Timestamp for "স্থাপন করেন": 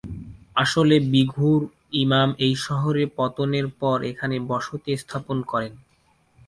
4.97-5.73